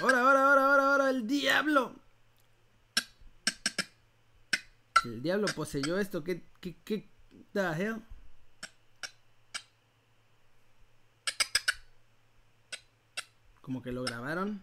¡Ahora, 0.00 0.20
ahora, 0.20 0.48
ahora, 0.48 0.66
ahora, 0.66 0.92
ahora! 0.92 1.10
¡El 1.10 1.26
diablo! 1.26 1.94
El 5.04 5.22
diablo 5.22 5.46
poseyó 5.54 5.98
esto. 5.98 6.22
¿Qué, 6.22 6.44
qué, 6.60 6.76
qué 6.84 7.10
the? 7.52 7.96
Como 13.60 13.80
que 13.80 13.92
lo 13.92 14.02
grabaron. 14.02 14.62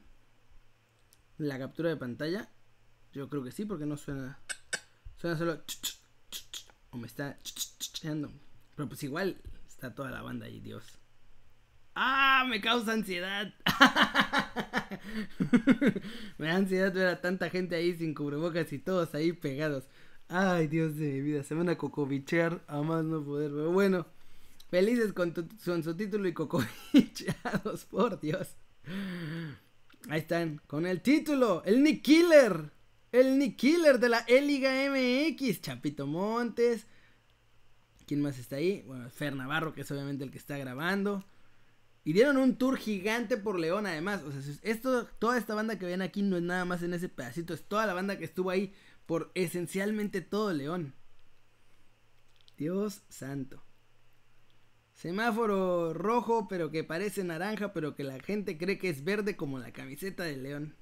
La 1.38 1.58
captura 1.58 1.89
de 1.89 1.98
pantalla. 1.98 2.50
Yo 3.13 3.29
creo 3.29 3.43
que 3.43 3.51
sí, 3.51 3.65
porque 3.65 3.85
no 3.85 3.97
suena. 3.97 4.39
Suena 5.17 5.37
solo. 5.37 5.61
O 6.91 6.97
me 6.97 7.07
está. 7.07 7.37
Pero 8.01 8.87
pues 8.87 9.03
igual 9.03 9.37
está 9.67 9.93
toda 9.93 10.11
la 10.11 10.21
banda 10.21 10.45
ahí, 10.45 10.59
Dios. 10.59 10.83
¡Ah! 11.95 12.45
Me 12.47 12.61
causa 12.61 12.93
ansiedad. 12.93 13.53
me 16.37 16.47
da 16.47 16.55
ansiedad 16.55 16.93
ver 16.93 17.07
a 17.07 17.21
tanta 17.21 17.49
gente 17.49 17.75
ahí 17.75 17.93
sin 17.93 18.13
cubrebocas 18.13 18.71
y 18.71 18.79
todos 18.79 19.13
ahí 19.13 19.33
pegados. 19.33 19.85
Ay, 20.29 20.67
Dios 20.67 20.95
de 20.95 21.11
mi 21.11 21.21
vida, 21.21 21.43
se 21.43 21.55
van 21.55 21.69
a 21.69 21.77
cocobichear 21.77 22.63
a 22.67 22.81
más 22.81 23.03
no 23.03 23.23
poder. 23.23 23.51
Pero 23.51 23.71
bueno, 23.71 24.05
felices 24.69 25.11
con, 25.11 25.31
con 25.31 25.83
su 25.83 25.95
título 25.95 26.27
y 26.27 26.33
cocobicheados, 26.33 27.85
por 27.91 28.19
Dios. 28.19 28.55
Ahí 30.09 30.19
están, 30.19 30.61
con 30.67 30.85
el 30.85 31.01
título, 31.01 31.63
el 31.65 31.83
Nick 31.83 32.03
Killer. 32.03 32.71
El 33.11 33.39
Nick 33.39 33.55
Killer 33.57 33.99
de 33.99 34.09
la 34.09 34.19
E-Liga 34.27 34.71
MX, 34.89 35.61
Chapito 35.61 36.05
Montes. 36.05 36.85
¿Quién 38.05 38.21
más 38.21 38.37
está 38.37 38.57
ahí? 38.57 38.83
Bueno, 38.85 39.09
Fer 39.09 39.35
Navarro, 39.35 39.73
que 39.73 39.81
es 39.81 39.91
obviamente 39.91 40.23
el 40.23 40.31
que 40.31 40.37
está 40.37 40.57
grabando. 40.57 41.25
Y 42.03 42.13
dieron 42.13 42.37
un 42.37 42.55
tour 42.57 42.77
gigante 42.77 43.37
por 43.37 43.59
León, 43.59 43.85
además. 43.85 44.21
O 44.23 44.31
sea, 44.31 44.41
esto, 44.63 45.05
toda 45.19 45.37
esta 45.37 45.55
banda 45.55 45.77
que 45.77 45.85
ven 45.85 46.01
aquí 46.01 46.21
no 46.21 46.37
es 46.37 46.43
nada 46.43 46.65
más 46.65 46.83
en 46.83 46.93
ese 46.93 47.09
pedacito, 47.09 47.53
es 47.53 47.63
toda 47.63 47.85
la 47.85 47.93
banda 47.93 48.17
que 48.17 48.25
estuvo 48.25 48.49
ahí 48.49 48.73
por 49.05 49.31
esencialmente 49.33 50.21
todo 50.21 50.53
León. 50.53 50.93
Dios 52.57 53.03
santo. 53.09 53.63
Semáforo 54.93 55.93
rojo, 55.93 56.47
pero 56.47 56.71
que 56.71 56.83
parece 56.83 57.23
naranja, 57.23 57.73
pero 57.73 57.95
que 57.95 58.03
la 58.03 58.19
gente 58.19 58.57
cree 58.57 58.77
que 58.77 58.89
es 58.89 59.03
verde 59.03 59.35
como 59.35 59.57
la 59.57 59.71
camiseta 59.71 60.23
de 60.23 60.37
León. 60.37 60.75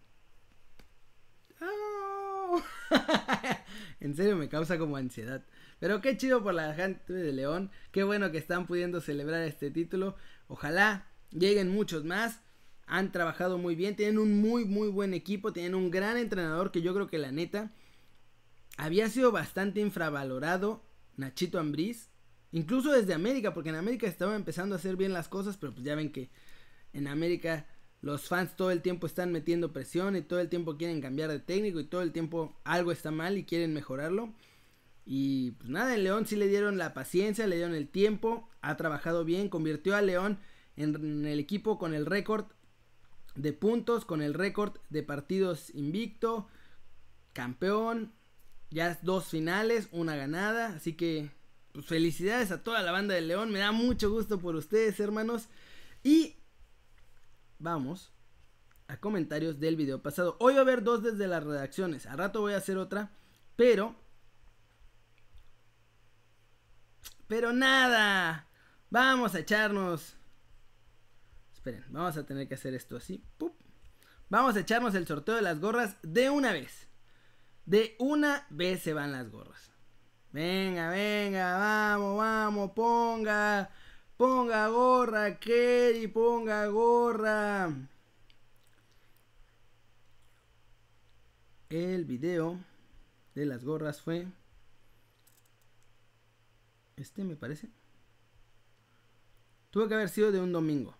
en 3.99 4.15
serio 4.15 4.35
me 4.35 4.49
causa 4.49 4.77
como 4.77 4.97
ansiedad. 4.97 5.43
Pero 5.79 6.01
qué 6.01 6.17
chido 6.17 6.43
por 6.43 6.53
la 6.53 6.73
gente 6.73 7.13
de 7.13 7.33
León. 7.33 7.71
Qué 7.91 8.03
bueno 8.03 8.31
que 8.31 8.37
están 8.37 8.65
pudiendo 8.65 9.01
celebrar 9.01 9.43
este 9.43 9.71
título. 9.71 10.15
Ojalá 10.47 11.07
lleguen 11.31 11.69
muchos 11.69 12.03
más. 12.03 12.41
Han 12.87 13.11
trabajado 13.11 13.57
muy 13.57 13.75
bien. 13.75 13.95
Tienen 13.95 14.17
un 14.17 14.41
muy, 14.41 14.65
muy 14.65 14.89
buen 14.89 15.13
equipo. 15.13 15.53
Tienen 15.53 15.75
un 15.75 15.91
gran 15.91 16.17
entrenador 16.17 16.71
que 16.71 16.81
yo 16.81 16.93
creo 16.93 17.07
que 17.07 17.17
la 17.17 17.31
neta 17.31 17.71
había 18.77 19.09
sido 19.09 19.31
bastante 19.31 19.79
infravalorado. 19.81 20.83
Nachito 21.15 21.59
Ambriz. 21.59 22.09
Incluso 22.51 22.91
desde 22.91 23.13
América, 23.13 23.53
porque 23.53 23.69
en 23.69 23.75
América 23.75 24.07
estaba 24.07 24.35
empezando 24.35 24.73
a 24.73 24.77
hacer 24.77 24.95
bien 24.95 25.13
las 25.13 25.27
cosas, 25.27 25.57
pero 25.57 25.73
pues 25.73 25.85
ya 25.85 25.95
ven 25.95 26.11
que 26.11 26.31
en 26.93 27.07
América 27.07 27.67
los 28.01 28.27
fans 28.27 28.55
todo 28.55 28.71
el 28.71 28.81
tiempo 28.81 29.07
están 29.07 29.31
metiendo 29.31 29.73
presión 29.73 30.15
y 30.15 30.21
todo 30.21 30.39
el 30.39 30.49
tiempo 30.49 30.77
quieren 30.77 31.01
cambiar 31.01 31.29
de 31.29 31.39
técnico 31.39 31.79
y 31.79 31.85
todo 31.85 32.01
el 32.01 32.11
tiempo 32.11 32.55
algo 32.63 32.91
está 32.91 33.11
mal 33.11 33.37
y 33.37 33.43
quieren 33.43 33.73
mejorarlo. 33.73 34.33
Y 35.05 35.51
pues 35.51 35.69
nada, 35.69 35.95
en 35.95 36.03
León 36.03 36.27
sí 36.27 36.35
le 36.35 36.47
dieron 36.47 36.77
la 36.77 36.93
paciencia, 36.93 37.47
le 37.47 37.55
dieron 37.55 37.73
el 37.73 37.87
tiempo, 37.87 38.49
ha 38.61 38.75
trabajado 38.77 39.23
bien, 39.23 39.49
convirtió 39.49 39.95
a 39.95 40.01
León 40.01 40.37
en 40.75 41.25
el 41.25 41.39
equipo 41.39 41.79
con 41.79 41.93
el 41.93 42.05
récord 42.05 42.45
de 43.35 43.53
puntos, 43.53 44.05
con 44.05 44.21
el 44.21 44.33
récord 44.33 44.77
de 44.89 45.03
partidos 45.03 45.73
invicto, 45.73 46.47
campeón, 47.33 48.11
ya 48.69 48.99
dos 49.01 49.27
finales, 49.27 49.87
una 49.91 50.15
ganada, 50.15 50.75
así 50.75 50.93
que 50.93 51.31
pues, 51.71 51.85
felicidades 51.85 52.51
a 52.51 52.63
toda 52.63 52.81
la 52.83 52.91
banda 52.91 53.15
de 53.15 53.21
León. 53.21 53.51
Me 53.51 53.59
da 53.59 53.71
mucho 53.71 54.11
gusto 54.11 54.39
por 54.39 54.55
ustedes, 54.55 54.99
hermanos. 54.99 55.47
Y 56.03 56.35
vamos 57.59 58.13
a 58.87 58.97
comentarios 58.97 59.59
del 59.59 59.75
video 59.75 60.01
pasado. 60.01 60.37
Hoy 60.39 60.53
va 60.53 60.59
a 60.59 60.63
haber 60.63 60.83
dos 60.83 61.03
desde 61.03 61.27
las 61.27 61.43
redacciones. 61.43 62.05
A 62.05 62.15
rato 62.15 62.41
voy 62.41 62.53
a 62.53 62.57
hacer 62.57 62.77
otra. 62.77 63.11
Pero... 63.55 63.95
Pero 67.27 67.51
nada. 67.51 68.47
Vamos 68.89 69.35
a 69.35 69.39
echarnos... 69.39 70.15
Esperen, 71.53 71.83
vamos 71.89 72.15
a 72.15 72.25
tener 72.25 72.47
que 72.47 72.55
hacer 72.55 72.73
esto 72.73 72.95
así. 72.95 73.23
Vamos 74.29 74.55
a 74.55 74.59
echarnos 74.59 74.95
el 74.95 75.05
sorteo 75.05 75.35
de 75.35 75.41
las 75.41 75.59
gorras 75.59 75.97
de 76.01 76.29
una 76.29 76.53
vez. 76.53 76.87
De 77.65 77.97
una 77.99 78.47
vez 78.49 78.81
se 78.81 78.93
van 78.93 79.11
las 79.11 79.29
gorras. 79.29 79.71
Venga, 80.31 80.89
venga, 80.89 81.57
vamos, 81.57 82.17
vamos, 82.17 82.71
ponga. 82.71 83.69
Ponga 84.17 84.67
gorra, 84.69 85.39
Kerry, 85.39 86.07
ponga 86.07 86.65
gorra. 86.67 87.71
El 91.69 92.05
video 92.05 92.57
de 93.35 93.45
las 93.45 93.63
gorras 93.63 94.01
fue... 94.01 94.27
Este 96.95 97.23
me 97.23 97.35
parece. 97.35 97.69
Tuvo 99.69 99.87
que 99.87 99.93
haber 99.93 100.09
sido 100.09 100.31
de 100.31 100.39
un 100.39 100.51
domingo. 100.51 100.97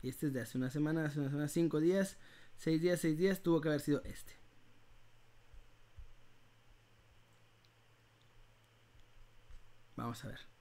Y 0.00 0.08
este 0.08 0.26
es 0.28 0.32
de 0.32 0.42
hace 0.42 0.56
una 0.56 0.70
semana, 0.70 1.06
hace 1.06 1.18
una 1.18 1.30
semana, 1.30 1.48
cinco 1.48 1.80
días, 1.80 2.16
seis 2.56 2.80
días, 2.80 3.00
seis 3.00 3.18
días. 3.18 3.42
Tuvo 3.42 3.60
que 3.60 3.68
haber 3.68 3.80
sido 3.80 4.02
este. 4.04 4.34
Vamos 9.96 10.24
a 10.24 10.28
ver. 10.28 10.51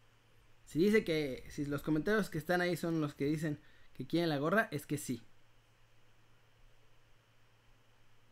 Si 0.72 0.80
dice 0.80 1.04
que, 1.04 1.44
si 1.50 1.66
los 1.66 1.82
comentarios 1.82 2.30
que 2.30 2.38
están 2.38 2.62
ahí 2.62 2.78
son 2.78 3.02
los 3.02 3.14
que 3.14 3.26
dicen 3.26 3.60
que 3.94 4.08
quieren 4.08 4.30
la 4.30 4.38
gorra, 4.38 4.70
es 4.72 4.86
que 4.86 4.98
sí. 4.98 5.22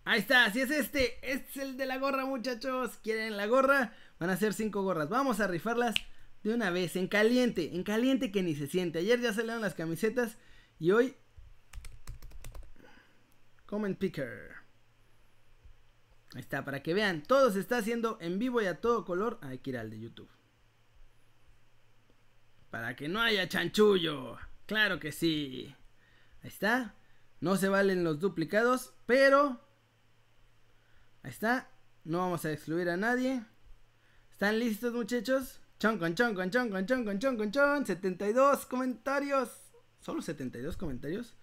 Ahí 0.06 0.22
está, 0.22 0.50
si 0.54 0.62
es 0.62 0.72
este, 0.72 1.18
este 1.22 1.50
es 1.50 1.58
el 1.58 1.76
de 1.76 1.86
la 1.86 1.98
gorra 1.98 2.24
muchachos. 2.24 2.98
¿Quieren 3.04 3.36
la 3.36 3.46
gorra? 3.46 3.94
Van 4.20 4.30
a 4.30 4.38
ser 4.38 4.54
cinco 4.54 4.84
gorras. 4.84 5.10
Vamos 5.10 5.42
a 5.42 5.48
rifarlas 5.48 5.96
de 6.42 6.54
una 6.54 6.70
vez, 6.70 6.96
en 6.96 7.10
caliente, 7.10 7.76
en 7.76 7.84
caliente 7.84 8.32
que 8.32 8.42
ni 8.42 8.56
se 8.56 8.68
siente. 8.68 9.00
Ayer 9.00 9.20
ya 9.20 9.34
salieron 9.34 9.62
las 9.62 9.76
camisetas 9.76 10.38
y 10.80 10.92
hoy... 10.92 11.18
Comment 13.66 13.98
Picker. 13.98 14.54
Ahí 16.36 16.40
está, 16.40 16.64
para 16.64 16.82
que 16.84 16.94
vean, 16.94 17.22
todo 17.22 17.52
se 17.52 17.60
está 17.60 17.80
haciendo 17.80 18.18
en 18.22 18.40
vivo 18.40 18.62
y 18.62 18.66
a 18.66 18.80
todo 18.80 19.04
color. 19.04 19.40
Hay 19.42 19.58
que 19.58 19.72
ir 19.72 19.78
al 19.78 19.90
de 19.90 20.00
YouTube. 20.00 20.39
Para 22.70 22.96
que 22.96 23.08
no 23.08 23.22
haya 23.22 23.50
chanchullo. 23.50 24.38
Claro 24.66 25.00
que 25.00 25.12
sí. 25.12 25.76
Ahí 26.44 26.50
está. 26.50 26.96
No 27.42 27.56
se 27.56 27.70
valen 27.70 28.04
los 28.04 28.20
duplicados, 28.20 28.94
pero... 29.06 29.60
Ahí 31.24 31.32
está. 31.32 31.70
No 32.04 32.20
vamos 32.20 32.46
a 32.46 32.52
excluir 32.52 32.90
a 32.90 32.98
nadie. 32.98 33.44
¿Están 34.32 34.60
listos 34.60 34.94
muchachos? 34.94 35.60
Chon 35.80 35.98
con 35.98 36.14
chon 36.14 36.36
con 36.36 36.52
chon 36.52 36.70
con 36.70 36.86
chon 36.86 37.06
con 37.06 37.20
chon 37.20 37.38
con 37.38 37.52
chon. 37.52 37.86
72 37.86 38.66
comentarios. 38.66 39.50
¿Solo 40.02 40.22
72 40.22 40.78
comentarios? 40.78 41.36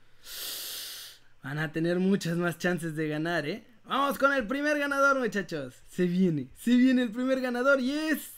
Van 1.43 1.59
a 1.59 1.73
tener 1.73 1.99
muchas 1.99 2.37
más 2.37 2.59
chances 2.59 2.97
de 2.97 3.09
ganar, 3.09 3.47
¿eh? 3.47 3.67
Vamos 3.85 4.19
con 4.19 4.33
el 4.33 4.47
primer 4.47 4.79
ganador, 4.79 5.19
muchachos. 5.19 5.75
Se 5.89 6.07
viene, 6.07 6.51
se 6.57 6.77
viene 6.77 7.03
el 7.03 7.13
primer 7.13 7.41
ganador 7.41 7.81
y 7.81 7.93
es. 7.93 8.36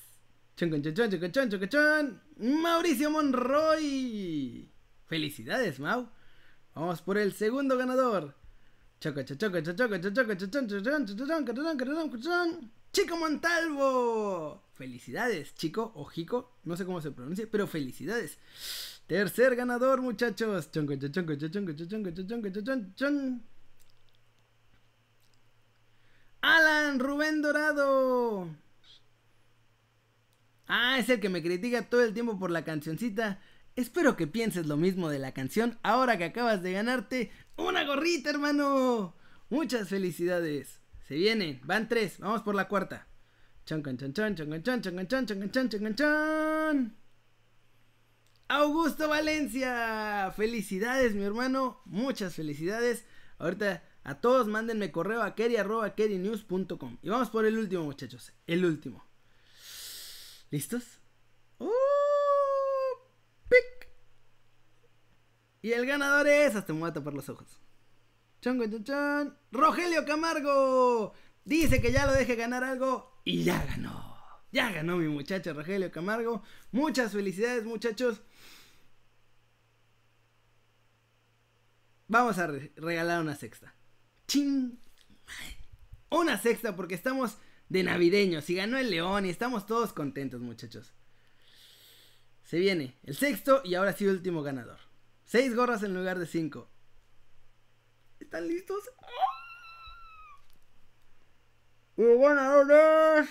Mauricio 2.36 3.10
Monroy. 3.10 4.68
Felicidades, 5.06 5.78
Mau. 5.78 6.08
Vamos 6.74 7.00
por 7.00 7.16
el 7.16 7.32
segundo 7.32 7.76
ganador. 7.76 8.34
Chico 12.92 13.16
Montalvo. 13.16 14.64
Felicidades, 14.72 15.54
chico 15.54 15.92
o 15.94 16.04
jico, 16.04 16.56
no 16.64 16.76
sé 16.76 16.84
cómo 16.84 17.00
se 17.00 17.12
pronuncia, 17.12 17.46
pero 17.48 17.68
felicidades. 17.68 18.38
Tercer 19.06 19.54
ganador, 19.54 20.02
muchachos. 20.02 20.70
Alan 26.40 26.98
Rubén 26.98 27.42
Dorado. 27.42 28.67
Ah, 30.68 30.98
es 30.98 31.08
el 31.08 31.18
que 31.18 31.30
me 31.30 31.42
critica 31.42 31.88
todo 31.88 32.04
el 32.04 32.12
tiempo 32.12 32.38
por 32.38 32.50
la 32.50 32.62
cancioncita. 32.62 33.40
Espero 33.74 34.16
que 34.16 34.26
pienses 34.26 34.66
lo 34.66 34.76
mismo 34.76 35.08
de 35.08 35.18
la 35.18 35.32
canción 35.32 35.78
ahora 35.82 36.18
que 36.18 36.24
acabas 36.24 36.62
de 36.62 36.72
ganarte 36.72 37.30
una 37.56 37.84
gorrita, 37.84 38.30
hermano. 38.30 39.16
Muchas 39.48 39.88
felicidades. 39.88 40.80
Se 41.06 41.14
vienen, 41.14 41.60
van 41.64 41.88
tres, 41.88 42.18
vamos 42.18 42.42
por 42.42 42.54
la 42.54 42.68
cuarta. 42.68 43.08
Chon, 43.64 43.82
chon, 43.82 43.96
chon, 43.96 44.12
chon, 44.14 44.34
chon, 44.34 44.62
chon, 44.62 44.82
chon, 44.82 45.26
chon, 45.26 45.50
chon, 45.50 45.68
chon, 45.70 45.94
chon. 45.94 46.96
Augusto 48.48 49.08
Valencia. 49.08 50.32
Felicidades, 50.36 51.14
mi 51.14 51.22
hermano. 51.22 51.80
Muchas 51.86 52.34
felicidades. 52.34 53.06
Ahorita 53.38 53.82
a 54.04 54.20
todos 54.20 54.48
mándenme 54.48 54.92
correo 54.92 55.22
a 55.22 55.34
keri.kerinews.com. 55.34 56.98
Y 57.02 57.08
vamos 57.08 57.30
por 57.30 57.46
el 57.46 57.56
último, 57.56 57.84
muchachos. 57.84 58.32
El 58.46 58.64
último. 58.66 59.07
¿Listos? 60.50 61.00
¡Uh! 61.58 61.68
¡Pic! 63.48 63.88
Y 65.62 65.72
el 65.72 65.86
ganador 65.86 66.26
es. 66.28 66.54
Hasta 66.56 66.72
me 66.72 66.80
voy 66.80 66.90
a 66.90 66.92
tapar 66.92 67.14
los 67.14 67.28
ojos. 67.28 67.60
Chon, 68.40 68.84
chon. 68.84 69.36
Rogelio 69.52 70.04
Camargo. 70.06 71.12
Dice 71.44 71.80
que 71.80 71.92
ya 71.92 72.06
lo 72.06 72.12
deje 72.12 72.36
ganar 72.36 72.64
algo. 72.64 73.20
Y 73.24 73.44
ya 73.44 73.64
ganó. 73.64 74.16
Ya 74.50 74.70
ganó 74.70 74.96
mi 74.96 75.08
muchacho 75.08 75.52
Rogelio 75.52 75.90
Camargo. 75.90 76.42
Muchas 76.72 77.12
felicidades, 77.12 77.64
muchachos. 77.64 78.22
Vamos 82.06 82.38
a 82.38 82.46
re 82.46 82.72
regalar 82.76 83.20
una 83.20 83.34
sexta. 83.34 83.74
¡Ching! 84.26 84.78
Una 86.10 86.38
sexta 86.38 86.74
porque 86.74 86.94
estamos 86.94 87.36
de 87.68 87.82
navideños 87.82 88.48
y 88.50 88.54
ganó 88.54 88.78
el 88.78 88.90
león 88.90 89.26
y 89.26 89.30
estamos 89.30 89.66
todos 89.66 89.92
contentos, 89.92 90.40
muchachos. 90.40 90.92
Se 92.44 92.58
viene 92.58 92.96
el 93.04 93.14
sexto 93.14 93.60
y 93.64 93.74
ahora 93.74 93.92
sí 93.92 94.06
último 94.06 94.42
ganador. 94.42 94.78
Seis 95.24 95.54
gorras 95.54 95.82
en 95.82 95.94
lugar 95.94 96.18
de 96.18 96.26
cinco. 96.26 96.70
¿Están 98.20 98.48
listos? 98.48 98.82
Y 101.98 102.02
ganador 102.02 103.20
es 103.20 103.28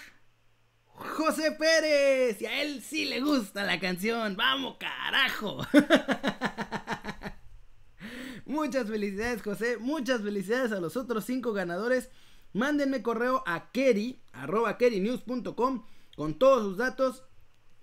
José 0.85 1.51
Pérez. 1.53 2.39
Y 2.41 2.45
a 2.45 2.61
él 2.61 2.83
sí 2.83 3.05
le 3.05 3.21
gusta 3.21 3.63
la 3.63 3.79
canción. 3.79 4.35
¡Vamos, 4.35 4.77
carajo! 4.77 5.65
Muchas 8.45 8.87
felicidades, 8.87 9.41
José. 9.41 9.77
Muchas 9.77 10.21
felicidades 10.21 10.71
a 10.71 10.79
los 10.79 10.95
otros 10.95 11.25
cinco 11.25 11.53
ganadores. 11.53 12.11
Mándenme 12.57 13.03
correo 13.03 13.43
a 13.45 13.71
keri, 13.71 14.19
arroba 14.33 14.79
kerinews.com 14.79 15.83
con 16.15 16.39
todos 16.39 16.63
sus 16.63 16.77
datos. 16.77 17.23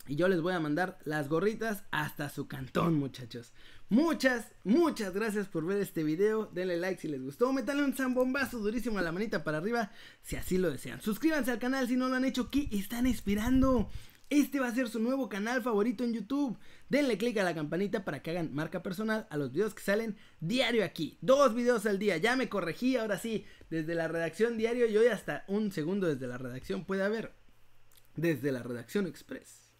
Y 0.08 0.16
yo 0.16 0.26
les 0.26 0.40
voy 0.40 0.52
a 0.52 0.58
mandar 0.58 0.98
las 1.04 1.28
gorritas 1.28 1.84
hasta 1.92 2.28
su 2.28 2.48
cantón, 2.48 2.94
muchachos. 2.94 3.52
Muchas, 3.88 4.50
muchas 4.64 5.14
gracias 5.14 5.46
por 5.46 5.64
ver 5.64 5.80
este 5.80 6.02
video. 6.02 6.46
Denle 6.46 6.76
like 6.76 7.00
si 7.00 7.06
les 7.06 7.22
gustó. 7.22 7.52
Métanle 7.52 7.84
un 7.84 7.94
zambombazo 7.94 8.58
durísimo 8.58 8.98
a 8.98 9.02
la 9.02 9.12
manita 9.12 9.44
para 9.44 9.58
arriba 9.58 9.92
si 10.22 10.34
así 10.34 10.58
lo 10.58 10.72
desean. 10.72 11.00
Suscríbanse 11.00 11.52
al 11.52 11.60
canal 11.60 11.86
si 11.86 11.94
no 11.94 12.08
lo 12.08 12.16
han 12.16 12.24
hecho. 12.24 12.50
¿Qué 12.50 12.68
están 12.72 13.06
esperando? 13.06 13.88
Este 14.30 14.58
va 14.58 14.68
a 14.68 14.74
ser 14.74 14.88
su 14.88 14.98
nuevo 15.00 15.28
canal 15.28 15.62
favorito 15.62 16.02
en 16.02 16.14
YouTube. 16.14 16.58
Denle 16.88 17.18
click 17.18 17.36
a 17.38 17.44
la 17.44 17.54
campanita 17.54 18.04
para 18.04 18.22
que 18.22 18.30
hagan 18.30 18.54
marca 18.54 18.82
personal 18.82 19.26
a 19.30 19.36
los 19.36 19.52
videos 19.52 19.74
que 19.74 19.82
salen 19.82 20.16
diario 20.40 20.84
aquí. 20.84 21.18
Dos 21.20 21.54
videos 21.54 21.86
al 21.86 21.98
día. 21.98 22.16
Ya 22.16 22.34
me 22.34 22.48
corregí, 22.48 22.96
ahora 22.96 23.18
sí. 23.18 23.44
Desde 23.70 23.94
la 23.94 24.08
redacción 24.08 24.56
diario 24.56 24.86
y 24.86 24.96
hoy 24.96 25.06
hasta 25.08 25.44
un 25.46 25.72
segundo 25.72 26.06
desde 26.06 26.26
la 26.26 26.38
redacción 26.38 26.84
puede 26.84 27.04
haber. 27.04 27.34
Desde 28.16 28.50
la 28.50 28.62
redacción 28.62 29.06
express. 29.06 29.72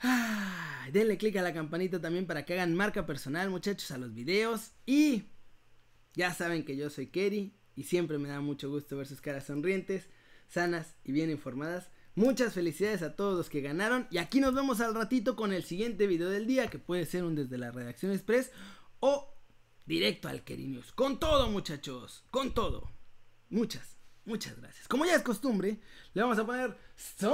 Ah, 0.00 0.88
denle 0.92 1.18
click 1.18 1.36
a 1.36 1.42
la 1.42 1.52
campanita 1.52 2.00
también 2.00 2.26
para 2.26 2.44
que 2.44 2.54
hagan 2.54 2.74
marca 2.74 3.04
personal, 3.04 3.50
muchachos, 3.50 3.90
a 3.90 3.98
los 3.98 4.14
videos. 4.14 4.72
Y 4.86 5.24
ya 6.14 6.32
saben 6.32 6.64
que 6.64 6.76
yo 6.76 6.88
soy 6.88 7.08
Kerry 7.08 7.54
y 7.74 7.84
siempre 7.84 8.18
me 8.18 8.28
da 8.28 8.40
mucho 8.40 8.70
gusto 8.70 8.96
ver 8.96 9.06
sus 9.06 9.20
caras 9.20 9.46
sonrientes, 9.46 10.08
sanas 10.46 10.94
y 11.04 11.12
bien 11.12 11.30
informadas. 11.30 11.90
Muchas 12.18 12.52
felicidades 12.52 13.02
a 13.02 13.14
todos 13.14 13.36
los 13.36 13.48
que 13.48 13.60
ganaron. 13.60 14.08
Y 14.10 14.18
aquí 14.18 14.40
nos 14.40 14.52
vemos 14.52 14.80
al 14.80 14.92
ratito 14.92 15.36
con 15.36 15.52
el 15.52 15.62
siguiente 15.62 16.08
video 16.08 16.28
del 16.28 16.48
día, 16.48 16.66
que 16.66 16.80
puede 16.80 17.06
ser 17.06 17.22
un 17.22 17.36
desde 17.36 17.58
la 17.58 17.70
redacción 17.70 18.10
express 18.10 18.50
o 18.98 19.36
directo 19.86 20.26
al 20.26 20.42
News. 20.44 20.90
Con 20.90 21.20
todo, 21.20 21.48
muchachos. 21.48 22.24
Con 22.32 22.54
todo. 22.54 22.90
Muchas, 23.50 23.98
muchas 24.24 24.60
gracias. 24.60 24.88
Como 24.88 25.04
ya 25.04 25.14
es 25.14 25.22
costumbre, 25.22 25.80
le 26.12 26.22
vamos 26.22 26.40
a 26.40 26.44
poner... 26.44 26.76
¡Stop! 26.96 27.28